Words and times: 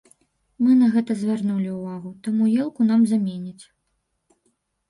Мы 0.63 0.71
на 0.79 0.87
гэта 0.95 1.15
звярнулі 1.19 1.69
ўвагу, 1.75 2.09
таму 2.29 2.43
елку 2.65 2.81
нам 2.91 3.01
заменяць. 3.13 3.63